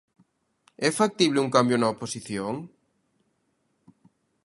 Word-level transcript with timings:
É 0.87 0.89
factible 0.99 1.43
un 1.45 1.49
cambio 1.55 1.77
na 1.79 1.91
oposición? 1.95 2.53